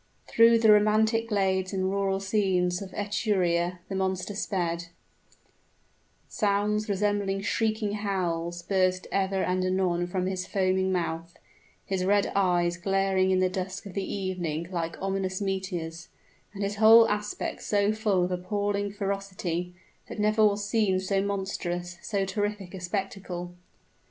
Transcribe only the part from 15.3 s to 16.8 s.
meteors and his